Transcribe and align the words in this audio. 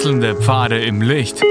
Wechselnde 0.00 0.34
Pfade 0.34 0.82
im 0.82 1.02
Licht. 1.02 1.42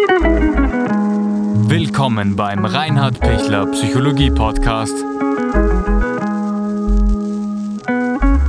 Willkommen 1.70 2.36
beim 2.36 2.66
Reinhard 2.66 3.20
Pichler 3.20 3.68
Psychologie 3.68 4.32
Podcast. 4.32 4.95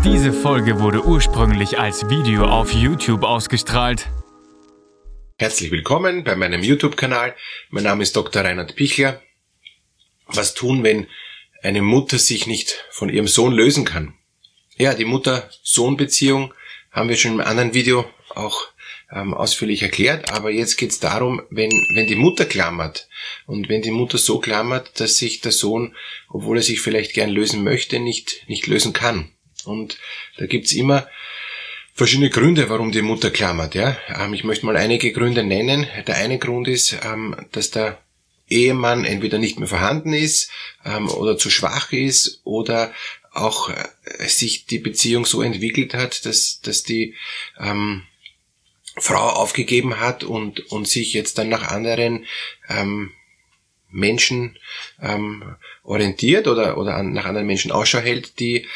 Diese 0.03 0.33
Folge 0.33 0.81
wurde 0.81 1.05
ursprünglich 1.05 1.79
als 1.79 2.09
Video 2.09 2.47
auf 2.47 2.73
YouTube 2.73 3.25
ausgestrahlt. 3.25 4.09
Herzlich 5.39 5.71
willkommen 5.71 6.25
bei 6.25 6.35
meinem 6.35 6.63
YouTube-Kanal. 6.63 7.37
Mein 7.69 7.85
Name 7.85 8.03
ist 8.03 8.17
Dr. 8.17 8.43
Reinhard 8.43 8.77
Pichler. 8.77 9.21
Was 10.29 10.55
tun, 10.55 10.83
wenn 10.83 11.09
eine 11.63 11.83
Mutter 11.83 12.19
sich 12.19 12.47
nicht 12.47 12.87
von 12.91 13.11
ihrem 13.11 13.29
Sohn 13.29 13.53
lösen 13.53 13.85
kann? 13.85 14.15
Ja, 14.79 14.95
die 14.95 15.05
Mutter-Sohn-Beziehung 15.05 16.55
haben 16.91 17.11
wir 17.11 17.17
schon 17.17 17.33
im 17.33 17.41
anderen 17.43 17.75
Video 17.75 18.07
auch 18.35 18.71
ähm, 19.13 19.35
ausführlich 19.35 19.83
erklärt, 19.83 20.33
aber 20.33 20.51
jetzt 20.51 20.77
geht 20.77 20.91
es 20.91 21.01
darum, 21.01 21.43
wenn, 21.51 21.71
wenn 21.95 22.07
die 22.07 22.17
Mutter 22.17 22.45
klammert 22.45 23.09
und 23.47 23.69
wenn 23.69 23.83
die 23.83 23.91
Mutter 23.91 24.19
so 24.19 24.39
klammert, 24.39 25.01
dass 25.01 25.17
sich 25.17 25.41
der 25.41 25.53
Sohn, 25.53 25.95
obwohl 26.29 26.59
er 26.59 26.63
sich 26.63 26.81
vielleicht 26.81 27.15
gern 27.15 27.31
lösen 27.31 27.65
möchte, 27.65 27.99
nicht, 27.99 28.45
nicht 28.49 28.67
lösen 28.67 28.93
kann. 28.93 29.31
Und 29.65 29.99
da 30.39 30.47
gibt's 30.47 30.73
immer 30.73 31.09
verschiedene 31.93 32.31
Gründe, 32.31 32.71
warum 32.71 32.93
die 32.93 33.03
Mutter 33.03 33.31
klammert. 33.31 33.75
Ja? 33.75 33.97
Ähm, 34.09 34.33
ich 34.33 34.45
möchte 34.45 34.67
mal 34.67 34.77
einige 34.77 35.13
Gründe 35.13 35.43
nennen. 35.43 35.87
Der 36.07 36.17
eine 36.17 36.39
Grund 36.39 36.69
ist, 36.69 36.97
ähm, 37.05 37.37
dass 37.53 37.71
der 37.71 37.99
Ehemann 38.49 39.05
entweder 39.05 39.39
nicht 39.39 39.59
mehr 39.59 39.69
vorhanden 39.69 40.13
ist 40.13 40.51
ähm, 40.85 41.09
oder 41.09 41.37
zu 41.37 41.51
schwach 41.51 41.93
ist 41.93 42.41
oder 42.45 42.93
auch 43.33 43.71
äh, 43.71 44.29
sich 44.29 44.67
die 44.67 44.79
Beziehung 44.79 45.25
so 45.25 45.43
entwickelt 45.43 45.95
hat, 45.95 46.25
dass, 46.27 46.61
dass 46.61 46.83
die 46.83 47.15
ähm, 47.59 48.03
Frau 49.01 49.31
aufgegeben 49.31 50.01
hat 50.01 50.25
und, 50.25 50.71
und 50.71 50.89
sich 50.89 51.13
jetzt 51.15 51.39
dann 51.39 51.49
nach 51.49 51.69
anderen 51.69 52.27
ähm, 52.69 53.13
Menschen 53.91 54.59
ähm, 55.03 55.57
orientiert 55.83 56.47
oder, 56.47 56.79
oder 56.79 56.97
an, 56.97 57.13
nach 57.13 57.25
anderen 57.25 57.47
Menschen 57.47 57.73
Ausschau 57.73 57.99
hält, 57.99 58.39
die 58.39 58.67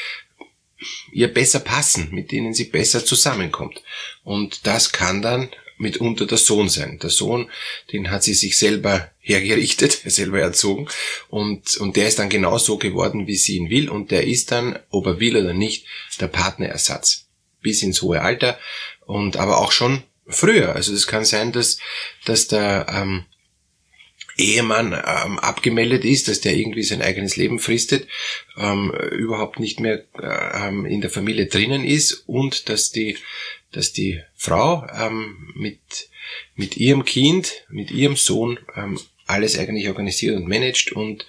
ihr 1.12 1.32
besser 1.32 1.60
passen, 1.60 2.08
mit 2.10 2.32
denen 2.32 2.54
sie 2.54 2.64
besser 2.64 3.04
zusammenkommt. 3.04 3.82
Und 4.22 4.66
das 4.66 4.92
kann 4.92 5.22
dann 5.22 5.50
mitunter 5.78 6.26
der 6.26 6.38
Sohn 6.38 6.68
sein. 6.68 6.98
Der 7.00 7.10
Sohn, 7.10 7.50
den 7.92 8.10
hat 8.10 8.22
sie 8.22 8.34
sich 8.34 8.58
selber 8.58 9.10
hergerichtet, 9.20 9.92
selber 10.04 10.40
erzogen 10.40 10.88
und, 11.28 11.76
und 11.78 11.96
der 11.96 12.08
ist 12.08 12.18
dann 12.18 12.28
genau 12.28 12.58
so 12.58 12.78
geworden, 12.78 13.26
wie 13.26 13.36
sie 13.36 13.56
ihn 13.56 13.70
will 13.70 13.88
und 13.88 14.10
der 14.10 14.26
ist 14.26 14.50
dann, 14.50 14.78
ob 14.90 15.06
er 15.06 15.20
will 15.20 15.36
oder 15.36 15.54
nicht, 15.54 15.86
der 16.20 16.28
Partnerersatz. 16.28 17.26
Bis 17.60 17.82
ins 17.82 18.02
hohe 18.02 18.20
Alter 18.20 18.58
und 19.06 19.36
aber 19.36 19.58
auch 19.58 19.72
schon 19.72 20.02
früher. 20.26 20.74
Also 20.74 20.92
es 20.92 21.06
kann 21.06 21.24
sein, 21.24 21.52
dass, 21.52 21.78
dass 22.24 22.48
der 22.48 22.86
ähm, 22.88 23.24
Ehemann 24.36 24.92
ähm, 24.92 25.38
abgemeldet 25.38 26.04
ist, 26.04 26.28
dass 26.28 26.40
der 26.40 26.56
irgendwie 26.56 26.82
sein 26.82 27.02
eigenes 27.02 27.36
Leben 27.36 27.58
fristet, 27.58 28.08
ähm, 28.56 28.90
überhaupt 29.12 29.60
nicht 29.60 29.80
mehr 29.80 30.04
ähm, 30.20 30.86
in 30.86 31.00
der 31.00 31.10
Familie 31.10 31.46
drinnen 31.46 31.84
ist 31.84 32.24
und 32.26 32.68
dass 32.68 32.90
die, 32.90 33.16
dass 33.70 33.92
die 33.92 34.20
Frau 34.34 34.86
ähm, 34.92 35.52
mit, 35.54 36.08
mit 36.56 36.76
ihrem 36.76 37.04
Kind, 37.04 37.64
mit 37.68 37.90
ihrem 37.90 38.16
Sohn 38.16 38.58
ähm, 38.74 38.98
alles 39.26 39.58
eigentlich 39.58 39.88
organisiert 39.88 40.36
und 40.36 40.48
managt 40.48 40.92
und 40.92 41.26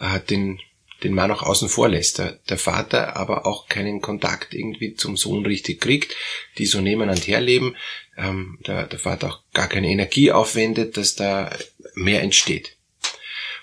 äh, 0.00 0.20
den, 0.20 0.60
den 1.02 1.14
Mann 1.14 1.30
auch 1.30 1.42
außen 1.42 1.68
vor 1.68 1.88
lässt. 1.88 2.18
Der, 2.18 2.58
Vater 2.58 3.16
aber 3.16 3.46
auch 3.46 3.68
keinen 3.68 4.00
Kontakt 4.00 4.54
irgendwie 4.54 4.94
zum 4.94 5.16
Sohn 5.16 5.44
richtig 5.44 5.80
kriegt, 5.80 6.14
die 6.58 6.66
so 6.66 6.80
nebeneinander 6.80 7.22
herleben, 7.22 7.76
ähm, 8.16 8.58
der, 8.66 8.86
der 8.86 8.98
Vater 8.98 9.28
auch 9.28 9.40
gar 9.52 9.68
keine 9.68 9.88
Energie 9.88 10.32
aufwendet, 10.32 10.96
dass 10.96 11.14
da 11.14 11.54
mehr 11.94 12.22
entsteht. 12.22 12.76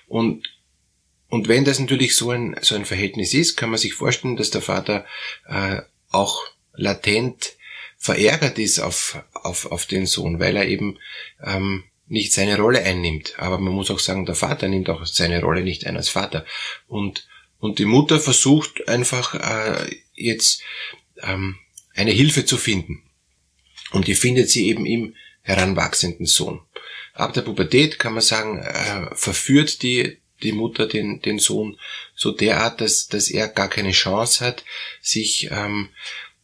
Und, 0.07 0.47
und 1.29 1.47
wenn 1.47 1.66
das 1.66 1.79
natürlich 1.79 2.16
so 2.16 2.31
ein, 2.31 2.55
so 2.61 2.75
ein 2.75 2.85
Verhältnis 2.85 3.33
ist, 3.33 3.55
kann 3.55 3.69
man 3.69 3.79
sich 3.79 3.95
vorstellen, 3.95 4.35
dass 4.35 4.51
der 4.51 4.61
Vater 4.61 5.05
äh, 5.47 5.81
auch 6.11 6.44
latent 6.73 7.53
verärgert 7.97 8.59
ist 8.59 8.79
auf, 8.79 9.23
auf, 9.33 9.65
auf 9.71 9.85
den 9.85 10.05
Sohn, 10.05 10.39
weil 10.39 10.55
er 10.57 10.67
eben 10.67 11.00
ähm, 11.44 11.85
nicht 12.07 12.33
seine 12.33 12.57
Rolle 12.57 12.83
einnimmt. 12.83 13.33
Aber 13.37 13.57
man 13.57 13.73
muss 13.73 13.91
auch 13.91 13.99
sagen, 13.99 14.25
der 14.25 14.35
Vater 14.35 14.67
nimmt 14.67 14.89
auch 14.89 15.05
seine 15.05 15.41
Rolle 15.41 15.63
nicht 15.63 15.85
ein 15.85 15.97
als 15.97 16.09
Vater. 16.09 16.45
Und, 16.87 17.27
und 17.59 17.79
die 17.79 17.85
Mutter 17.85 18.19
versucht 18.19 18.87
einfach 18.87 19.35
äh, 19.35 19.95
jetzt 20.13 20.61
ähm, 21.21 21.57
eine 21.95 22.11
Hilfe 22.11 22.45
zu 22.45 22.57
finden. 22.57 23.03
Und 23.91 24.07
die 24.07 24.15
findet 24.15 24.49
sie 24.49 24.67
eben 24.67 24.85
im 24.85 25.15
heranwachsenden 25.41 26.25
Sohn. 26.25 26.61
Ab 27.13 27.33
der 27.33 27.41
Pubertät 27.41 27.99
kann 27.99 28.13
man 28.13 28.21
sagen, 28.21 28.59
äh, 28.59 29.15
verführt 29.15 29.83
die, 29.83 30.17
die 30.41 30.51
Mutter 30.51 30.87
den, 30.87 31.21
den 31.21 31.37
Sohn 31.39 31.79
so 32.15 32.31
derart, 32.31 32.81
dass, 32.81 33.07
dass 33.07 33.29
er 33.29 33.47
gar 33.47 33.69
keine 33.69 33.91
Chance 33.91 34.43
hat, 34.43 34.65
sich 35.01 35.49
ähm, 35.51 35.89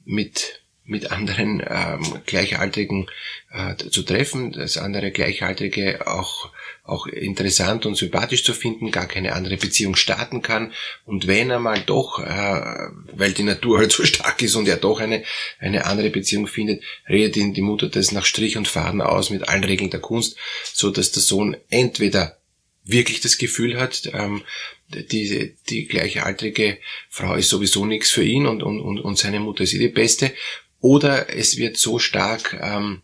mit, 0.05 0.61
mit 0.89 1.11
anderen 1.11 1.63
ähm, 1.65 2.21
Gleichaltrigen 2.25 3.07
äh, 3.51 3.75
zu 3.75 4.03
treffen, 4.03 4.51
dass 4.51 4.77
andere 4.77 5.11
Gleichaltrige 5.11 6.07
auch 6.07 6.51
auch 6.89 7.07
interessant 7.07 7.85
und 7.85 7.95
sympathisch 7.95 8.43
zu 8.43 8.53
finden, 8.53 8.91
gar 8.91 9.07
keine 9.07 9.33
andere 9.33 9.57
Beziehung 9.57 9.95
starten 9.95 10.41
kann. 10.41 10.73
Und 11.05 11.27
wenn 11.27 11.49
er 11.49 11.59
mal 11.59 11.79
doch, 11.85 12.19
äh, 12.19 12.89
weil 13.13 13.33
die 13.33 13.43
Natur 13.43 13.79
halt 13.79 13.91
so 13.91 14.03
stark 14.05 14.41
ist 14.41 14.55
und 14.55 14.67
er 14.67 14.77
doch 14.77 14.99
eine, 14.99 15.23
eine 15.59 15.85
andere 15.85 16.09
Beziehung 16.09 16.47
findet, 16.47 16.83
redet 17.07 17.37
ihn 17.37 17.53
die 17.53 17.61
Mutter 17.61 17.89
das 17.89 18.11
nach 18.11 18.25
Strich 18.25 18.57
und 18.57 18.67
Faden 18.67 19.01
aus 19.01 19.29
mit 19.29 19.47
allen 19.47 19.63
Regeln 19.63 19.91
der 19.91 19.99
Kunst, 19.99 20.37
so 20.73 20.89
dass 20.89 21.11
der 21.11 21.21
Sohn 21.21 21.55
entweder 21.69 22.37
wirklich 22.83 23.21
das 23.21 23.37
Gefühl 23.37 23.79
hat, 23.79 24.09
ähm, 24.13 24.41
die, 24.89 25.55
die 25.69 25.85
gleichaltrige 25.85 26.79
Frau 27.09 27.35
ist 27.35 27.49
sowieso 27.49 27.85
nichts 27.85 28.09
für 28.09 28.23
ihn 28.23 28.47
und, 28.47 28.63
und, 28.63 28.99
und 28.99 29.17
seine 29.17 29.39
Mutter 29.39 29.63
ist 29.63 29.75
eh 29.75 29.79
die 29.79 29.89
Beste, 29.89 30.31
oder 30.79 31.35
es 31.35 31.57
wird 31.57 31.77
so 31.77 31.99
stark 31.99 32.57
ähm, 32.61 33.01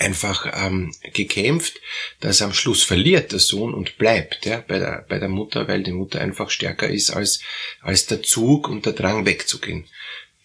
einfach 0.00 0.50
ähm, 0.54 0.94
gekämpft, 1.12 1.80
dass 2.20 2.42
am 2.42 2.54
Schluss 2.54 2.82
verliert 2.82 3.32
der 3.32 3.38
Sohn 3.38 3.74
und 3.74 3.98
bleibt 3.98 4.46
ja, 4.46 4.64
bei, 4.66 4.78
der, 4.78 5.04
bei 5.08 5.18
der 5.18 5.28
Mutter, 5.28 5.68
weil 5.68 5.82
die 5.82 5.92
Mutter 5.92 6.20
einfach 6.20 6.50
stärker 6.50 6.88
ist 6.88 7.10
als, 7.10 7.40
als 7.82 8.06
der 8.06 8.22
Zug 8.22 8.68
und 8.68 8.86
der 8.86 8.94
Drang 8.94 9.26
wegzugehen. 9.26 9.86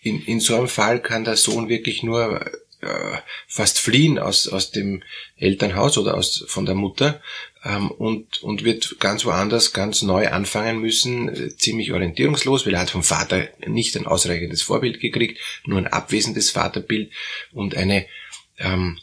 In, 0.01 0.21
in 0.25 0.39
so 0.39 0.55
einem 0.55 0.67
Fall 0.67 1.01
kann 1.01 1.23
der 1.23 1.37
Sohn 1.37 1.69
wirklich 1.69 2.03
nur 2.03 2.45
äh, 2.81 3.17
fast 3.47 3.79
fliehen 3.79 4.19
aus, 4.19 4.47
aus 4.47 4.71
dem 4.71 5.03
Elternhaus 5.37 5.97
oder 5.97 6.15
aus, 6.15 6.43
von 6.47 6.65
der 6.65 6.75
Mutter 6.75 7.21
und, 7.65 8.43
und 8.43 8.63
wird 8.63 8.99
ganz 8.99 9.25
woanders 9.25 9.73
ganz 9.73 10.03
neu 10.03 10.29
anfangen 10.29 10.79
müssen, 10.79 11.29
äh, 11.29 11.55
ziemlich 11.57 11.91
orientierungslos, 11.91 12.65
weil 12.65 12.75
er 12.75 12.81
hat 12.81 12.91
vom 12.91 13.03
Vater 13.03 13.47
nicht 13.65 13.97
ein 13.97 14.05
ausreichendes 14.05 14.61
Vorbild 14.61 14.99
gekriegt, 14.99 15.39
nur 15.65 15.79
ein 15.79 15.87
abwesendes 15.87 16.51
Vaterbild 16.51 17.11
und 17.53 17.75
eine 17.75 18.05
ähm, 18.59 18.99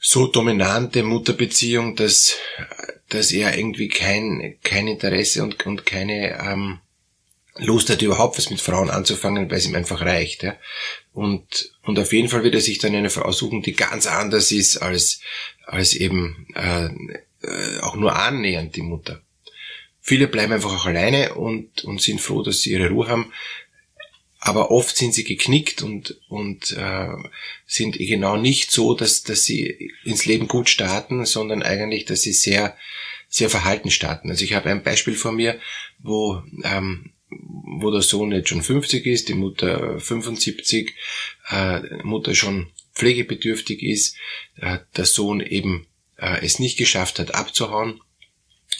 so 0.00 0.26
dominante 0.26 1.02
Mutterbeziehung, 1.02 1.96
dass, 1.96 2.36
dass 3.08 3.30
er 3.30 3.56
irgendwie 3.56 3.88
kein, 3.88 4.56
kein 4.62 4.88
Interesse 4.88 5.42
und, 5.42 5.64
und 5.64 5.86
keine 5.86 6.38
ähm, 6.40 6.80
Lust 7.56 7.90
hat, 7.90 8.02
überhaupt 8.02 8.38
was 8.38 8.50
mit 8.50 8.60
Frauen 8.60 8.90
anzufangen, 8.90 9.50
weil 9.50 9.58
es 9.58 9.66
ihm 9.66 9.74
einfach 9.74 10.00
reicht. 10.00 10.42
Ja? 10.42 10.56
Und, 11.12 11.72
und 11.82 11.98
auf 11.98 12.12
jeden 12.12 12.28
Fall 12.28 12.42
wird 12.42 12.54
er 12.54 12.60
sich 12.60 12.78
dann 12.78 12.94
eine 12.94 13.10
Frau 13.10 13.30
suchen, 13.32 13.62
die 13.62 13.74
ganz 13.74 14.06
anders 14.06 14.52
ist 14.52 14.78
als, 14.78 15.20
als 15.66 15.94
eben 15.94 16.46
äh, 16.54 16.88
äh, 17.42 17.80
auch 17.80 17.96
nur 17.96 18.16
annähernd 18.16 18.76
die 18.76 18.82
Mutter. 18.82 19.22
Viele 20.00 20.26
bleiben 20.26 20.52
einfach 20.52 20.74
auch 20.74 20.86
alleine 20.86 21.34
und, 21.34 21.84
und 21.84 22.00
sind 22.00 22.20
froh, 22.20 22.42
dass 22.42 22.62
sie 22.62 22.72
ihre 22.72 22.88
Ruhe 22.88 23.08
haben 23.08 23.32
aber 24.40 24.70
oft 24.70 24.96
sind 24.96 25.14
sie 25.14 25.24
geknickt 25.24 25.82
und, 25.82 26.20
und 26.28 26.72
äh, 26.72 27.08
sind 27.66 27.98
genau 27.98 28.36
nicht 28.36 28.70
so, 28.70 28.94
dass, 28.94 29.22
dass 29.24 29.44
sie 29.44 29.90
ins 30.04 30.26
Leben 30.26 30.46
gut 30.46 30.68
starten, 30.68 31.26
sondern 31.26 31.62
eigentlich, 31.62 32.04
dass 32.04 32.22
sie 32.22 32.32
sehr, 32.32 32.76
sehr 33.28 33.50
verhalten 33.50 33.90
starten. 33.90 34.30
Also 34.30 34.44
ich 34.44 34.54
habe 34.54 34.70
ein 34.70 34.84
Beispiel 34.84 35.16
von 35.16 35.34
mir, 35.34 35.58
wo, 35.98 36.40
ähm, 36.62 37.12
wo 37.30 37.90
der 37.90 38.02
Sohn 38.02 38.30
jetzt 38.30 38.48
schon 38.48 38.62
50 38.62 39.06
ist, 39.06 39.28
die 39.28 39.34
Mutter 39.34 39.98
75, 39.98 40.94
äh, 41.50 41.80
Mutter 42.04 42.34
schon 42.34 42.70
pflegebedürftig 42.94 43.82
ist, 43.82 44.16
äh, 44.56 44.78
der 44.96 45.04
Sohn 45.04 45.40
eben 45.40 45.87
äh, 46.18 46.44
es 46.44 46.58
nicht 46.58 46.76
geschafft 46.76 47.18
hat 47.18 47.34
abzuhauen, 47.34 48.00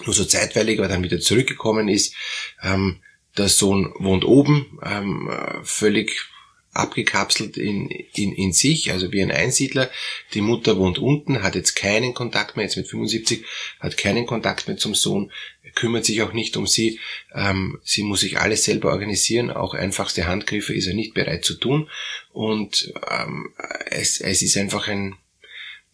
nur 0.04 0.14
so 0.14 0.24
zeitweilig, 0.24 0.78
aber 0.78 0.88
dann 0.88 1.02
wieder 1.02 1.20
zurückgekommen 1.20 1.88
ist, 1.88 2.14
ähm, 2.62 3.02
der 3.36 3.48
Sohn 3.48 3.92
wohnt 3.98 4.24
oben, 4.24 4.78
ähm, 4.84 5.30
völlig 5.62 6.28
abgekapselt 6.72 7.56
in, 7.56 7.88
in, 7.88 8.32
in 8.32 8.52
sich, 8.52 8.92
also 8.92 9.12
wie 9.12 9.22
ein 9.22 9.30
Einsiedler. 9.30 9.90
Die 10.34 10.40
Mutter 10.40 10.78
wohnt 10.78 10.98
unten, 10.98 11.42
hat 11.42 11.54
jetzt 11.54 11.74
keinen 11.74 12.14
Kontakt 12.14 12.56
mehr, 12.56 12.64
jetzt 12.64 12.76
mit 12.76 12.88
75, 12.88 13.44
hat 13.80 13.96
keinen 13.96 14.26
Kontakt 14.26 14.68
mehr 14.68 14.76
zum 14.76 14.94
Sohn, 14.94 15.32
kümmert 15.74 16.04
sich 16.04 16.22
auch 16.22 16.32
nicht 16.32 16.56
um 16.56 16.66
sie. 16.66 17.00
Ähm, 17.34 17.80
sie 17.84 18.02
muss 18.02 18.20
sich 18.20 18.38
alles 18.38 18.64
selber 18.64 18.90
organisieren, 18.90 19.50
auch 19.50 19.74
einfachste 19.74 20.26
Handgriffe 20.26 20.74
ist 20.74 20.86
er 20.86 20.94
nicht 20.94 21.14
bereit 21.14 21.44
zu 21.44 21.54
tun. 21.54 21.90
Und 22.32 22.92
ähm, 23.10 23.52
es, 23.90 24.20
es 24.20 24.42
ist 24.42 24.56
einfach 24.56 24.88
ein, 24.88 25.16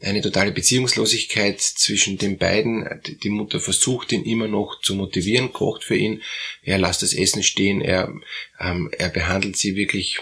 eine 0.00 0.20
totale 0.20 0.52
Beziehungslosigkeit 0.52 1.60
zwischen 1.60 2.18
den 2.18 2.38
beiden. 2.38 3.00
Die 3.22 3.30
Mutter 3.30 3.60
versucht 3.60 4.12
ihn 4.12 4.24
immer 4.24 4.48
noch 4.48 4.80
zu 4.80 4.94
motivieren, 4.94 5.52
kocht 5.52 5.84
für 5.84 5.96
ihn, 5.96 6.22
er 6.62 6.78
lässt 6.78 7.02
das 7.02 7.14
Essen 7.14 7.42
stehen, 7.42 7.80
er, 7.80 8.12
ähm, 8.60 8.90
er 8.96 9.08
behandelt 9.08 9.56
sie 9.56 9.76
wirklich 9.76 10.18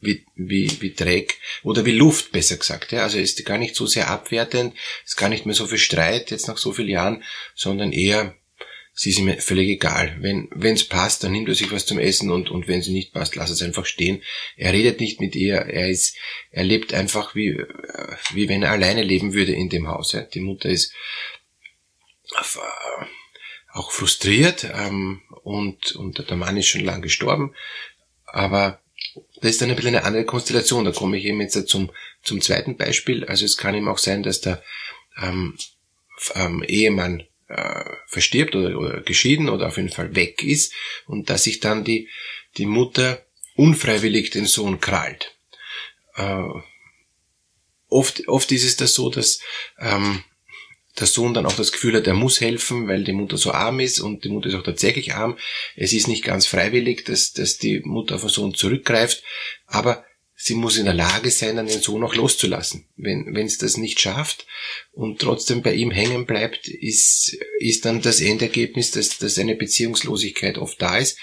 wie, 0.00 0.24
wie, 0.34 0.70
wie 0.80 0.94
Dreck 0.94 1.38
oder 1.62 1.84
wie 1.84 1.92
Luft, 1.92 2.32
besser 2.32 2.56
gesagt. 2.56 2.92
Ja. 2.92 3.02
Also 3.02 3.18
ist 3.18 3.44
gar 3.44 3.58
nicht 3.58 3.74
so 3.74 3.86
sehr 3.86 4.08
abwertend, 4.08 4.74
ist 5.04 5.16
gar 5.16 5.28
nicht 5.28 5.46
mehr 5.46 5.54
so 5.54 5.66
viel 5.66 5.78
Streit 5.78 6.30
jetzt 6.30 6.48
nach 6.48 6.56
so 6.56 6.72
vielen 6.72 6.88
Jahren, 6.88 7.22
sondern 7.54 7.92
eher 7.92 8.34
sie 9.00 9.08
ist 9.08 9.18
ihm 9.18 9.34
völlig 9.40 9.70
egal. 9.70 10.18
Wenn 10.20 10.74
es 10.74 10.84
passt, 10.84 11.24
dann 11.24 11.32
nimmt 11.32 11.48
er 11.48 11.54
sich 11.54 11.72
was 11.72 11.86
zum 11.86 11.98
Essen 11.98 12.30
und, 12.30 12.50
und 12.50 12.68
wenn 12.68 12.82
sie 12.82 12.92
nicht 12.92 13.14
passt, 13.14 13.34
lass 13.34 13.48
es 13.48 13.62
einfach 13.62 13.86
stehen. 13.86 14.22
Er 14.58 14.74
redet 14.74 15.00
nicht 15.00 15.22
mit 15.22 15.34
ihr, 15.34 15.56
er 15.56 15.88
ist, 15.88 16.18
er 16.50 16.64
lebt 16.64 16.92
einfach 16.92 17.34
wie, 17.34 17.64
wie 18.34 18.50
wenn 18.50 18.62
er 18.62 18.72
alleine 18.72 19.02
leben 19.02 19.32
würde 19.32 19.52
in 19.52 19.70
dem 19.70 19.88
Haus. 19.88 20.14
Die 20.34 20.40
Mutter 20.40 20.68
ist 20.68 20.92
äh, 22.36 23.06
auch 23.72 23.90
frustriert 23.90 24.70
ähm, 24.70 25.22
und, 25.44 25.92
und 25.92 26.28
der 26.28 26.36
Mann 26.36 26.58
ist 26.58 26.66
schon 26.66 26.84
lang 26.84 27.00
gestorben, 27.00 27.54
aber 28.26 28.82
das 29.36 29.52
ist 29.52 29.62
dann 29.62 29.70
ein 29.70 29.76
bisschen 29.76 29.96
eine 29.96 30.04
andere 30.04 30.26
Konstellation. 30.26 30.84
Da 30.84 30.92
komme 30.92 31.16
ich 31.16 31.24
eben 31.24 31.40
jetzt 31.40 31.68
zum, 31.68 31.90
zum 32.22 32.42
zweiten 32.42 32.76
Beispiel. 32.76 33.24
Also 33.24 33.46
es 33.46 33.56
kann 33.56 33.74
eben 33.74 33.88
auch 33.88 33.96
sein, 33.96 34.22
dass 34.22 34.42
der 34.42 34.62
ähm, 35.22 35.56
ähm, 36.34 36.62
Ehemann 36.64 37.22
äh, 37.48 37.84
verstirbt 38.10 38.56
oder, 38.56 38.76
oder 38.78 39.00
geschieden 39.00 39.48
oder 39.48 39.68
auf 39.68 39.76
jeden 39.76 39.88
Fall 39.88 40.14
weg 40.14 40.42
ist 40.42 40.74
und 41.06 41.30
dass 41.30 41.44
sich 41.44 41.60
dann 41.60 41.84
die, 41.84 42.08
die 42.58 42.66
Mutter 42.66 43.24
unfreiwillig 43.54 44.30
den 44.30 44.46
Sohn 44.46 44.80
krallt. 44.80 45.36
Äh, 46.16 46.42
oft, 47.88 48.26
oft 48.26 48.50
ist 48.50 48.64
es 48.64 48.76
das 48.76 48.94
so, 48.94 49.10
dass 49.10 49.40
ähm, 49.78 50.24
der 50.98 51.06
Sohn 51.06 51.34
dann 51.34 51.46
auch 51.46 51.54
das 51.54 51.70
Gefühl 51.70 51.94
hat, 51.94 52.06
er 52.08 52.14
muss 52.14 52.40
helfen, 52.40 52.88
weil 52.88 53.04
die 53.04 53.12
Mutter 53.12 53.36
so 53.36 53.52
arm 53.52 53.78
ist 53.78 54.00
und 54.00 54.24
die 54.24 54.28
Mutter 54.28 54.48
ist 54.48 54.56
auch 54.56 54.64
tatsächlich 54.64 55.14
arm. 55.14 55.38
Es 55.76 55.92
ist 55.92 56.08
nicht 56.08 56.24
ganz 56.24 56.46
freiwillig, 56.46 57.04
dass, 57.04 57.32
dass 57.32 57.58
die 57.58 57.80
Mutter 57.80 58.16
auf 58.16 58.22
den 58.22 58.30
Sohn 58.30 58.54
zurückgreift, 58.54 59.22
aber 59.66 60.04
sie 60.42 60.54
muss 60.54 60.78
in 60.78 60.86
der 60.86 60.94
Lage 60.94 61.30
sein, 61.30 61.56
dann 61.56 61.66
den 61.66 61.82
Sohn 61.82 62.02
auch 62.02 62.14
loszulassen. 62.14 62.86
Wenn 62.96 63.36
es 63.36 63.58
das 63.58 63.76
nicht 63.76 64.00
schafft 64.00 64.46
und 64.92 65.20
trotzdem 65.20 65.60
bei 65.60 65.74
ihm 65.74 65.90
hängen 65.90 66.24
bleibt, 66.24 66.66
ist, 66.66 67.36
ist 67.58 67.84
dann 67.84 68.00
das 68.00 68.22
Endergebnis, 68.22 68.90
dass, 68.90 69.18
dass 69.18 69.38
eine 69.38 69.54
Beziehungslosigkeit 69.54 70.56
oft 70.56 70.80
da 70.80 70.96
ist. 70.96 71.18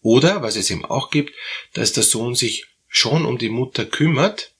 Oder, 0.00 0.40
was 0.40 0.56
es 0.56 0.70
eben 0.70 0.86
auch 0.86 1.10
gibt, 1.10 1.34
dass 1.74 1.92
der 1.92 2.02
Sohn 2.02 2.34
sich 2.34 2.66
schon 2.88 3.26
um 3.26 3.36
die 3.36 3.50
Mutter 3.50 3.84
kümmert, 3.84 4.54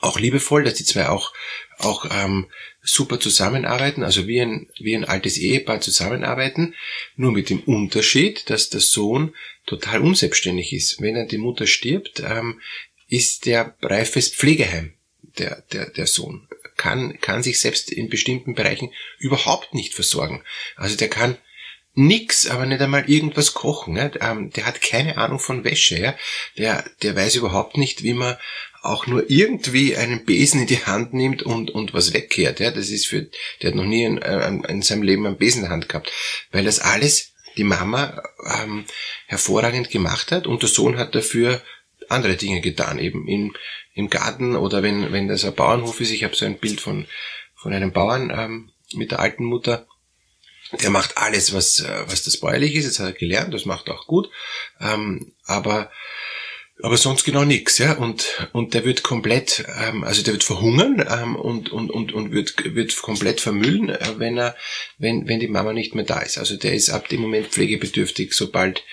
auch 0.00 0.20
liebevoll, 0.20 0.62
dass 0.62 0.74
die 0.74 0.84
zwei 0.84 1.08
auch, 1.08 1.32
auch 1.78 2.06
ähm, 2.10 2.46
super 2.82 3.18
zusammenarbeiten, 3.18 4.04
also 4.04 4.28
wie 4.28 4.40
ein, 4.40 4.68
wie 4.78 4.94
ein 4.94 5.04
altes 5.04 5.38
Ehepaar 5.38 5.80
zusammenarbeiten, 5.80 6.76
nur 7.16 7.32
mit 7.32 7.50
dem 7.50 7.60
Unterschied, 7.60 8.48
dass 8.48 8.70
der 8.70 8.80
Sohn 8.80 9.34
total 9.66 10.00
unselbstständig 10.00 10.72
ist. 10.72 11.00
Wenn 11.02 11.16
er 11.16 11.26
die 11.26 11.38
Mutter 11.38 11.66
stirbt, 11.66 12.20
ähm, 12.20 12.60
ist 13.08 13.46
der 13.46 13.74
reifes 13.82 14.28
Pflegeheim, 14.28 14.92
der, 15.38 15.62
der, 15.72 15.90
der 15.90 16.06
Sohn. 16.06 16.46
Kann, 16.76 17.18
kann 17.20 17.42
sich 17.42 17.58
selbst 17.58 17.90
in 17.90 18.08
bestimmten 18.08 18.54
Bereichen 18.54 18.92
überhaupt 19.18 19.74
nicht 19.74 19.94
versorgen. 19.94 20.44
Also 20.76 20.96
der 20.96 21.08
kann 21.08 21.36
nix, 21.94 22.46
aber 22.46 22.66
nicht 22.66 22.80
einmal 22.80 23.10
irgendwas 23.10 23.54
kochen. 23.54 23.94
Ne? 23.94 24.10
Der 24.10 24.64
hat 24.64 24.80
keine 24.80 25.18
Ahnung 25.18 25.40
von 25.40 25.64
Wäsche. 25.64 25.98
Ja? 25.98 26.16
Der, 26.56 26.84
der 27.02 27.16
weiß 27.16 27.34
überhaupt 27.34 27.76
nicht, 27.76 28.04
wie 28.04 28.14
man 28.14 28.36
auch 28.80 29.08
nur 29.08 29.28
irgendwie 29.28 29.96
einen 29.96 30.24
Besen 30.24 30.60
in 30.60 30.66
die 30.68 30.84
Hand 30.84 31.12
nimmt 31.12 31.42
und, 31.42 31.72
und 31.72 31.94
was 31.94 32.12
wegkehrt. 32.12 32.60
Ja? 32.60 32.70
Das 32.70 32.90
ist 32.90 33.06
für, 33.06 33.28
der 33.60 33.70
hat 33.70 33.74
noch 33.74 33.84
nie 33.84 34.04
in, 34.04 34.18
in 34.18 34.82
seinem 34.82 35.02
Leben 35.02 35.26
einen 35.26 35.38
Besen 35.38 35.62
in 35.62 35.64
der 35.64 35.72
Hand 35.72 35.88
gehabt. 35.88 36.12
Weil 36.52 36.64
das 36.64 36.78
alles 36.78 37.32
die 37.56 37.64
Mama 37.64 38.22
ähm, 38.62 38.84
hervorragend 39.26 39.90
gemacht 39.90 40.30
hat 40.30 40.46
und 40.46 40.62
der 40.62 40.68
Sohn 40.68 40.96
hat 40.96 41.16
dafür 41.16 41.60
andere 42.08 42.36
Dinge 42.36 42.60
getan, 42.60 42.98
eben 42.98 43.26
im, 43.28 43.54
im 43.94 44.10
Garten 44.10 44.56
oder 44.56 44.82
wenn, 44.82 45.12
wenn 45.12 45.28
das 45.28 45.44
ein 45.44 45.54
Bauernhof 45.54 46.00
ist. 46.00 46.10
Ich 46.10 46.24
habe 46.24 46.36
so 46.36 46.44
ein 46.44 46.58
Bild 46.58 46.80
von, 46.80 47.06
von 47.54 47.72
einem 47.72 47.92
Bauern 47.92 48.30
ähm, 48.30 48.70
mit 48.94 49.10
der 49.10 49.20
alten 49.20 49.44
Mutter. 49.44 49.86
Der 50.82 50.90
macht 50.90 51.16
alles, 51.16 51.54
was, 51.54 51.80
äh, 51.80 52.02
was 52.06 52.22
das 52.22 52.38
bäuerlich 52.38 52.74
ist. 52.74 52.84
Jetzt 52.84 53.00
hat 53.00 53.06
er 53.06 53.12
gelernt, 53.12 53.54
das 53.54 53.64
macht 53.64 53.88
auch 53.88 54.06
gut. 54.06 54.30
Ähm, 54.80 55.32
aber 55.44 55.90
aber 56.80 56.96
sonst 56.96 57.24
genau 57.24 57.44
nichts, 57.44 57.78
ja. 57.78 57.94
Und 57.94 58.48
und 58.52 58.74
der 58.74 58.84
wird 58.84 59.02
komplett, 59.02 59.64
ähm, 59.80 60.04
also 60.04 60.22
der 60.22 60.34
wird 60.34 60.44
verhungern 60.44 61.04
ähm, 61.10 61.34
und 61.34 61.70
und 61.70 61.90
und 61.90 62.12
und 62.12 62.30
wird 62.32 62.54
wird 62.74 62.96
komplett 63.02 63.40
vermüllen, 63.40 63.88
äh, 63.88 64.18
wenn 64.18 64.38
er 64.38 64.56
wenn 64.96 65.26
wenn 65.26 65.40
die 65.40 65.48
Mama 65.48 65.72
nicht 65.72 65.94
mehr 65.94 66.04
da 66.04 66.20
ist. 66.20 66.38
Also 66.38 66.56
der 66.56 66.74
ist 66.74 66.90
ab 66.90 67.08
dem 67.08 67.20
Moment 67.20 67.48
pflegebedürftig, 67.48 68.32
sobald 68.32 68.84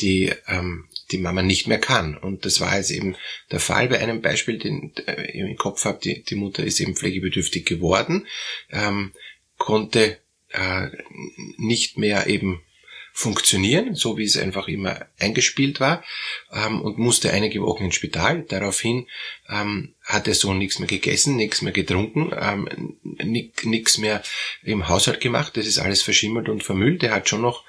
die 0.00 0.32
ähm, 0.48 0.88
die 1.10 1.18
Mama 1.18 1.42
nicht 1.42 1.66
mehr 1.66 1.78
kann. 1.78 2.16
Und 2.16 2.44
das 2.44 2.60
war 2.60 2.76
jetzt 2.76 2.90
eben 2.90 3.16
der 3.50 3.60
Fall 3.60 3.88
bei 3.88 3.98
einem 3.98 4.22
Beispiel, 4.22 4.58
den 4.58 4.92
äh, 5.06 5.30
ich 5.30 5.40
im 5.40 5.56
Kopf 5.56 5.84
habe. 5.84 6.00
Die, 6.02 6.22
die 6.22 6.34
Mutter 6.34 6.64
ist 6.64 6.80
eben 6.80 6.96
pflegebedürftig 6.96 7.64
geworden, 7.64 8.26
ähm, 8.70 9.12
konnte 9.58 10.18
äh, 10.50 10.88
nicht 11.56 11.98
mehr 11.98 12.26
eben 12.26 12.62
funktionieren, 13.16 13.94
so 13.94 14.18
wie 14.18 14.24
es 14.24 14.36
einfach 14.36 14.66
immer 14.66 15.06
eingespielt 15.20 15.78
war, 15.78 16.02
ähm, 16.52 16.82
und 16.82 16.98
musste 16.98 17.32
einige 17.32 17.62
Wochen 17.62 17.84
ins 17.84 17.94
Spital. 17.94 18.42
Daraufhin 18.42 19.06
ähm, 19.48 19.94
hat 20.02 20.26
der 20.26 20.34
Sohn 20.34 20.58
nichts 20.58 20.80
mehr 20.80 20.88
gegessen, 20.88 21.36
nichts 21.36 21.62
mehr 21.62 21.72
getrunken, 21.72 22.32
ähm, 22.36 22.98
nichts 23.22 23.98
mehr 23.98 24.20
im 24.64 24.88
Haushalt 24.88 25.20
gemacht. 25.20 25.56
Das 25.56 25.64
ist 25.64 25.78
alles 25.78 26.02
verschimmelt 26.02 26.48
und 26.48 26.64
vermüllt. 26.64 27.04
Er 27.04 27.12
hat 27.12 27.28
schon 27.28 27.42
noch 27.42 27.62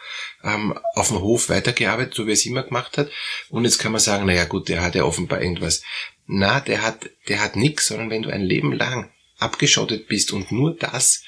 ähm, 0.43 0.79
auf 0.95 1.09
dem 1.09 1.21
Hof 1.21 1.47
weitergearbeitet, 1.47 2.15
so 2.15 2.25
wie 2.25 2.31
er 2.31 2.33
es 2.33 2.45
immer 2.47 2.63
gemacht 2.63 2.97
hat. 2.97 3.11
Und 3.49 3.65
jetzt 3.65 3.77
kann 3.77 3.91
man 3.91 4.01
sagen, 4.01 4.25
naja 4.25 4.45
gut, 4.45 4.67
der 4.67 4.81
hat 4.81 4.95
ja 4.95 5.03
offenbar 5.03 5.43
irgendwas. 5.43 5.83
Na, 6.25 6.59
der 6.59 6.81
hat, 6.81 7.07
der 7.27 7.39
hat 7.39 7.55
nichts, 7.55 7.85
sondern 7.85 8.09
wenn 8.09 8.23
du 8.23 8.31
ein 8.31 8.41
Leben 8.41 8.73
lang 8.73 9.11
abgeschottet 9.37 10.07
bist 10.07 10.33
und 10.33 10.51
nur 10.51 10.75
das 10.75 11.23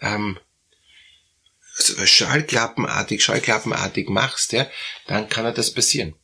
ähm, 0.00 0.38
schallklappenartig, 1.76 3.22
schallklappenartig 3.22 4.08
machst, 4.08 4.52
ja, 4.52 4.66
dann 5.06 5.28
kann 5.28 5.44
er 5.44 5.52
das 5.52 5.72
passieren. 5.72 6.14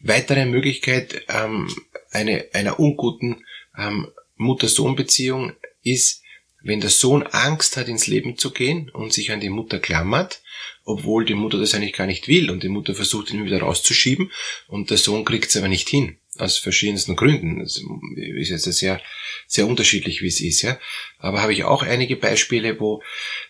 Weitere 0.00 0.44
Möglichkeit 0.44 1.24
ähm, 1.28 1.74
eine, 2.10 2.46
einer 2.52 2.78
unguten 2.78 3.44
ähm, 3.76 4.12
Mutter-Sohn-Beziehung 4.36 5.52
ist, 5.82 6.22
wenn 6.62 6.80
der 6.80 6.90
Sohn 6.90 7.22
Angst 7.22 7.76
hat, 7.76 7.88
ins 7.88 8.06
Leben 8.06 8.36
zu 8.36 8.50
gehen 8.50 8.90
und 8.90 9.12
sich 9.12 9.32
an 9.32 9.40
die 9.40 9.50
Mutter 9.50 9.78
klammert, 9.78 10.42
obwohl 10.84 11.24
die 11.24 11.34
Mutter 11.34 11.58
das 11.58 11.74
eigentlich 11.74 11.92
gar 11.92 12.06
nicht 12.06 12.28
will 12.28 12.50
und 12.50 12.62
die 12.62 12.68
Mutter 12.68 12.94
versucht 12.94 13.30
ihn 13.30 13.44
wieder 13.44 13.60
rauszuschieben 13.60 14.30
und 14.68 14.90
der 14.90 14.98
Sohn 14.98 15.24
kriegt 15.24 15.48
es 15.48 15.56
aber 15.56 15.68
nicht 15.68 15.88
hin 15.88 16.18
aus 16.38 16.58
verschiedensten 16.58 17.16
Gründen. 17.16 17.60
Das 17.60 17.80
ist 18.16 18.50
jetzt 18.50 18.64
sehr, 18.64 19.00
sehr 19.46 19.66
unterschiedlich, 19.66 20.22
wie 20.22 20.28
es 20.28 20.40
ist, 20.40 20.62
ja. 20.62 20.78
Aber 21.18 21.42
habe 21.42 21.52
ich 21.52 21.64
auch 21.64 21.82
einige 21.82 22.16
Beispiele, 22.16 22.80
wo, 22.80 23.02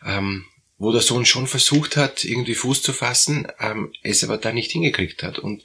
ähm, 0.05 0.45
wo 0.79 0.93
der 0.93 1.01
Sohn 1.01 1.25
schon 1.25 1.47
versucht 1.47 1.97
hat, 1.97 2.25
irgendwie 2.25 2.55
Fuß 2.55 2.83
zu 2.83 2.93
fassen, 2.93 3.49
ähm, 3.61 3.93
es 4.03 4.25
aber 4.25 4.39
da 4.39 4.53
nicht 4.53 4.73
hingekriegt 4.73 5.23
hat. 5.23 5.39
Und, 5.39 5.65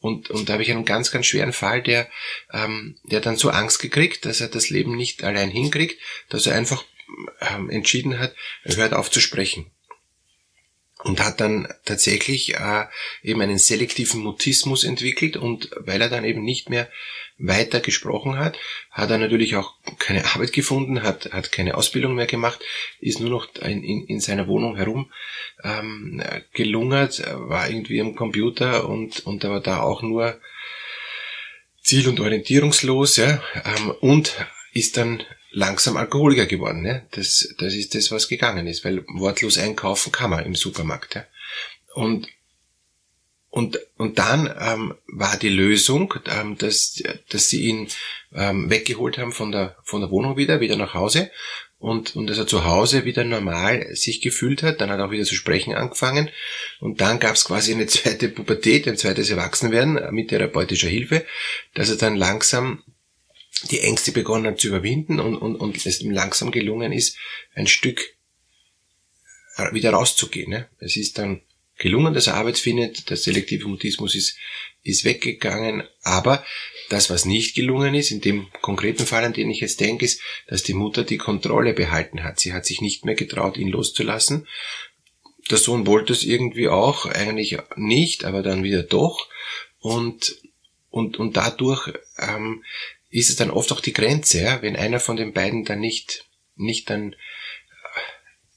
und, 0.00 0.30
und 0.30 0.48
da 0.48 0.54
habe 0.54 0.62
ich 0.62 0.70
einen 0.70 0.84
ganz, 0.84 1.10
ganz 1.10 1.26
schweren 1.26 1.52
Fall, 1.52 1.82
der, 1.82 2.08
ähm, 2.52 2.96
der 3.04 3.20
dann 3.20 3.36
so 3.36 3.50
Angst 3.50 3.80
gekriegt, 3.80 4.24
dass 4.24 4.40
er 4.40 4.48
das 4.48 4.70
Leben 4.70 4.96
nicht 4.96 5.22
allein 5.24 5.50
hinkriegt, 5.50 6.00
dass 6.28 6.46
er 6.46 6.54
einfach 6.54 6.84
ähm, 7.40 7.70
entschieden 7.70 8.18
hat, 8.18 8.34
er 8.64 8.76
hört 8.76 8.94
auf 8.94 9.10
zu 9.10 9.20
sprechen 9.20 9.70
und 11.04 11.20
hat 11.20 11.40
dann 11.40 11.68
tatsächlich 11.84 12.54
äh, 12.54 12.84
eben 13.22 13.40
einen 13.40 13.58
selektiven 13.58 14.20
Mutismus 14.20 14.84
entwickelt 14.84 15.36
und 15.36 15.70
weil 15.76 16.00
er 16.00 16.08
dann 16.08 16.24
eben 16.24 16.42
nicht 16.42 16.70
mehr 16.70 16.88
weiter 17.38 17.80
gesprochen 17.80 18.38
hat, 18.38 18.58
hat 18.90 19.10
er 19.10 19.18
natürlich 19.18 19.56
auch 19.56 19.74
keine 19.98 20.24
Arbeit 20.26 20.52
gefunden, 20.52 21.02
hat, 21.02 21.32
hat 21.32 21.52
keine 21.52 21.74
Ausbildung 21.74 22.14
mehr 22.14 22.26
gemacht, 22.26 22.60
ist 23.00 23.20
nur 23.20 23.30
noch 23.30 23.54
in, 23.62 23.82
in, 23.82 24.04
in 24.06 24.20
seiner 24.20 24.46
Wohnung 24.46 24.76
herum 24.76 25.10
ähm, 25.64 26.22
gelungert, 26.52 27.22
war 27.34 27.68
irgendwie 27.68 28.00
am 28.00 28.14
Computer 28.14 28.88
und, 28.88 29.20
und 29.20 29.42
er 29.42 29.50
war 29.50 29.60
da 29.60 29.80
auch 29.80 30.02
nur 30.02 30.38
ziel- 31.82 32.08
und 32.08 32.20
orientierungslos 32.20 33.16
ja, 33.16 33.42
ähm, 33.64 33.90
und 34.00 34.34
ist 34.72 34.96
dann 34.96 35.24
langsam 35.50 35.96
Alkoholiker 35.96 36.46
geworden. 36.46 36.82
Ne? 36.82 37.06
Das, 37.12 37.54
das 37.58 37.74
ist 37.74 37.94
das, 37.94 38.10
was 38.10 38.28
gegangen 38.28 38.66
ist, 38.66 38.84
weil 38.84 39.04
wortlos 39.08 39.58
einkaufen 39.58 40.12
kann 40.12 40.30
man 40.30 40.44
im 40.44 40.54
Supermarkt. 40.54 41.14
Ja? 41.14 41.26
Und 41.94 42.28
und, 43.52 43.80
und 43.96 44.20
dann 44.20 44.48
ähm, 44.60 44.94
war 45.08 45.36
die 45.36 45.48
Lösung, 45.48 46.14
ähm, 46.26 46.56
dass, 46.56 47.02
dass 47.30 47.48
sie 47.48 47.62
ihn 47.62 47.88
ähm, 48.32 48.70
weggeholt 48.70 49.18
haben 49.18 49.32
von 49.32 49.50
der, 49.50 49.76
von 49.82 50.00
der 50.00 50.10
Wohnung 50.12 50.36
wieder, 50.36 50.60
wieder 50.60 50.76
nach 50.76 50.94
Hause 50.94 51.32
und, 51.80 52.14
und 52.14 52.28
dass 52.28 52.38
er 52.38 52.46
zu 52.46 52.64
Hause 52.64 53.04
wieder 53.04 53.24
normal 53.24 53.88
sich 53.96 54.20
gefühlt 54.20 54.62
hat. 54.62 54.80
Dann 54.80 54.88
hat 54.90 55.00
er 55.00 55.06
auch 55.06 55.10
wieder 55.10 55.24
zu 55.24 55.34
sprechen 55.34 55.74
angefangen 55.74 56.30
und 56.78 57.00
dann 57.00 57.18
gab 57.18 57.34
es 57.34 57.44
quasi 57.44 57.72
eine 57.72 57.86
zweite 57.88 58.28
Pubertät, 58.28 58.86
ein 58.86 58.96
zweites 58.96 59.30
Erwachsenwerden 59.30 60.14
mit 60.14 60.28
therapeutischer 60.28 60.88
Hilfe, 60.88 61.26
dass 61.74 61.90
er 61.90 61.96
dann 61.96 62.14
langsam 62.14 62.84
die 63.70 63.80
Ängste 63.80 64.12
begonnen 64.12 64.56
zu 64.56 64.68
überwinden 64.68 65.20
und, 65.20 65.36
und, 65.36 65.56
und 65.56 65.84
es 65.84 66.00
ihm 66.00 66.10
langsam 66.10 66.50
gelungen 66.50 66.92
ist, 66.92 67.16
ein 67.54 67.66
Stück 67.66 68.16
wieder 69.72 69.90
rauszugehen. 69.90 70.50
Ne? 70.50 70.68
Es 70.78 70.96
ist 70.96 71.18
dann 71.18 71.42
gelungen, 71.76 72.14
dass 72.14 72.26
er 72.26 72.34
Arbeit 72.34 72.58
findet, 72.58 73.10
der 73.10 73.16
selektive 73.16 73.68
Mutismus 73.68 74.14
ist, 74.14 74.36
ist 74.82 75.04
weggegangen, 75.04 75.82
aber 76.02 76.44
das, 76.88 77.10
was 77.10 77.24
nicht 77.24 77.54
gelungen 77.54 77.94
ist, 77.94 78.10
in 78.10 78.20
dem 78.20 78.48
konkreten 78.62 79.06
Fall, 79.06 79.24
an 79.24 79.32
den 79.32 79.50
ich 79.50 79.60
jetzt 79.60 79.80
denke, 79.80 80.04
ist, 80.04 80.20
dass 80.48 80.62
die 80.62 80.74
Mutter 80.74 81.04
die 81.04 81.18
Kontrolle 81.18 81.72
behalten 81.72 82.24
hat. 82.24 82.40
Sie 82.40 82.52
hat 82.52 82.66
sich 82.66 82.80
nicht 82.80 83.04
mehr 83.04 83.14
getraut, 83.14 83.56
ihn 83.56 83.68
loszulassen. 83.68 84.48
Der 85.50 85.58
Sohn 85.58 85.86
wollte 85.86 86.12
es 86.12 86.24
irgendwie 86.24 86.68
auch, 86.68 87.06
eigentlich 87.06 87.58
nicht, 87.76 88.24
aber 88.24 88.42
dann 88.42 88.64
wieder 88.64 88.82
doch. 88.82 89.28
Und, 89.78 90.36
und, 90.90 91.18
und 91.18 91.36
dadurch 91.36 91.92
ähm, 92.18 92.64
ist 93.10 93.28
es 93.28 93.36
dann 93.36 93.50
oft 93.50 93.72
auch 93.72 93.80
die 93.80 93.92
Grenze, 93.92 94.40
ja? 94.40 94.62
wenn 94.62 94.76
einer 94.76 95.00
von 95.00 95.16
den 95.16 95.32
beiden 95.32 95.64
dann 95.64 95.80
nicht, 95.80 96.26
nicht 96.56 96.88
dann 96.90 97.16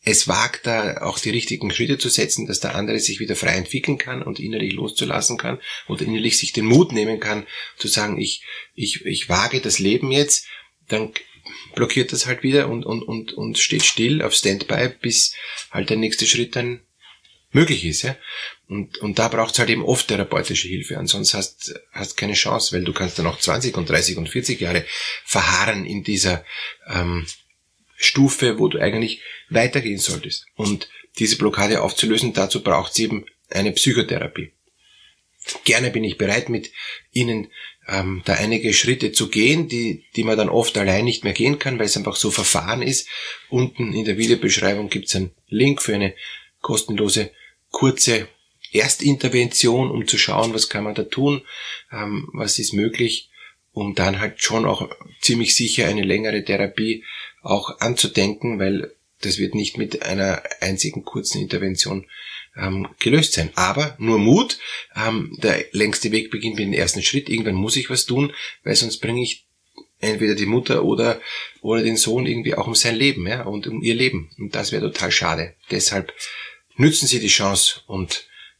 es 0.06 0.28
wagt, 0.28 0.68
da 0.68 1.02
auch 1.02 1.18
die 1.18 1.30
richtigen 1.30 1.72
Schritte 1.72 1.98
zu 1.98 2.10
setzen, 2.10 2.46
dass 2.46 2.60
der 2.60 2.76
andere 2.76 3.00
sich 3.00 3.20
wieder 3.20 3.36
frei 3.36 3.56
entwickeln 3.56 3.98
kann 3.98 4.22
und 4.22 4.40
innerlich 4.40 4.74
loszulassen 4.74 5.38
kann 5.38 5.60
oder 5.88 6.04
innerlich 6.04 6.38
sich 6.38 6.52
den 6.52 6.66
Mut 6.66 6.92
nehmen 6.92 7.22
kann, 7.22 7.48
zu 7.78 7.88
sagen, 7.88 8.20
ich, 8.20 8.44
ich, 8.76 9.06
ich 9.06 9.30
wage 9.30 9.62
das 9.62 9.80
Leben 9.80 10.12
jetzt, 10.12 10.46
dann 10.90 11.14
blockiert 11.74 12.12
das 12.12 12.26
halt 12.26 12.44
wieder 12.44 12.70
und, 12.70 12.86
und, 12.86 13.02
und, 13.02 13.34
und 13.34 13.58
steht 13.58 13.84
still 13.84 14.22
auf 14.22 14.34
Standby, 14.34 14.90
bis 15.02 15.36
halt 15.72 15.90
der 15.90 15.98
nächste 15.98 16.28
Schritt 16.28 16.58
dann 16.58 16.82
möglich 17.52 17.86
ist. 17.86 18.02
Ja? 18.02 18.18
Und, 18.74 18.98
und 18.98 19.20
da 19.20 19.28
braucht 19.28 19.54
es 19.54 19.60
halt 19.60 19.70
eben 19.70 19.86
oft 19.86 20.08
therapeutische 20.08 20.68
Hilfe. 20.68 20.98
Ansonsten 20.98 21.38
hast 21.38 21.80
hast 21.92 22.18
keine 22.18 22.34
Chance, 22.34 22.76
weil 22.76 22.84
du 22.84 22.92
kannst 22.92 23.20
dann 23.20 23.28
auch 23.28 23.38
20 23.38 23.78
und 23.78 23.88
30 23.88 24.18
und 24.18 24.30
40 24.30 24.60
Jahre 24.60 24.84
verharren 25.24 25.86
in 25.86 26.04
dieser 26.04 26.44
ähm, 26.88 27.28
Stufe, 27.96 28.58
wo 28.58 28.70
du 28.70 28.80
eigentlich 28.80 29.22
weitergehen 29.50 30.00
solltest. 30.00 30.48
Und 30.56 30.90
diese 31.20 31.38
Blockade 31.38 31.84
aufzulösen, 31.84 32.34
dazu 32.34 32.64
braucht 32.64 32.94
es 32.94 33.00
eben 33.00 33.28
eine 33.52 33.74
Psychotherapie. 33.74 34.54
Gerne 35.66 35.92
bin 35.92 36.04
ich 36.04 36.18
bereit, 36.18 36.50
mit 36.50 36.72
Ihnen 37.12 37.52
ähm, 37.88 38.24
da 38.26 38.34
einige 38.34 38.74
Schritte 38.74 39.12
zu 39.12 39.30
gehen, 39.30 39.68
die, 39.68 40.04
die 40.16 40.24
man 40.24 40.36
dann 40.36 40.50
oft 40.50 40.76
allein 40.80 41.06
nicht 41.06 41.24
mehr 41.24 41.34
gehen 41.34 41.60
kann, 41.60 41.78
weil 41.78 41.86
es 41.86 41.98
einfach 41.98 42.16
so 42.16 42.32
verfahren 42.32 42.82
ist. 42.82 43.08
Unten 43.50 43.94
in 43.94 44.06
der 44.06 44.18
Videobeschreibung 44.18 44.90
gibt 44.90 45.10
es 45.10 45.16
einen 45.16 45.30
Link 45.48 45.80
für 45.80 45.94
eine 45.94 46.16
kostenlose, 46.62 47.30
kurze 47.70 48.30
Erstintervention, 48.74 49.92
um 49.92 50.08
zu 50.08 50.18
schauen, 50.18 50.54
was 50.54 50.70
kann 50.70 50.84
man 50.84 50.96
da 50.96 51.04
tun, 51.04 51.42
ähm, 51.92 52.30
was 52.34 52.60
ist 52.60 52.74
möglich, 52.74 53.30
um 53.72 53.96
dann 53.96 54.20
halt 54.20 54.42
schon 54.44 54.66
auch 54.66 54.90
ziemlich 55.22 55.56
sicher 55.56 55.88
eine 55.88 56.04
längere 56.04 56.44
Therapie 56.44 57.04
auch 57.42 57.80
anzudenken, 57.80 58.60
weil 58.60 58.94
das 59.22 59.38
wird 59.38 59.56
nicht 59.56 59.78
mit 59.78 60.04
einer 60.04 60.44
einzigen 60.60 61.04
kurzen 61.06 61.42
Intervention 61.42 62.06
ähm, 62.56 62.88
gelöst 63.00 63.34
sein. 63.34 63.52
Aber 63.56 63.96
nur 64.00 64.20
Mut. 64.20 64.60
Ähm, 64.96 65.36
der 65.42 65.66
längste 65.72 66.12
Weg 66.12 66.30
beginnt 66.30 66.58
mit 66.58 66.66
dem 66.66 66.74
ersten 66.74 67.02
Schritt. 67.02 67.30
Irgendwann 67.30 67.56
muss 67.56 67.76
ich 67.76 67.90
was 67.90 68.06
tun, 68.06 68.34
weil 68.64 68.76
sonst 68.76 69.00
bringe 69.00 69.22
ich 69.22 69.46
entweder 70.00 70.36
die 70.36 70.46
Mutter 70.46 70.84
oder, 70.84 71.22
oder 71.62 71.82
den 71.82 71.98
Sohn 71.98 72.26
irgendwie 72.26 72.56
auch 72.56 72.68
um 72.68 72.76
sein 72.76 72.96
Leben 72.96 73.26
ja, 73.26 73.44
und 73.44 73.68
um 73.68 73.82
ihr 73.82 73.96
Leben. 73.96 74.30
Und 74.38 74.54
das 74.54 74.72
wäre 74.72 74.92
total 74.92 75.12
schade. 75.12 75.56
Deshalb 75.72 76.14
nützen 76.76 77.08
Sie 77.08 77.20
die 77.20 77.28
Chance 77.28 77.82
und 77.88 78.28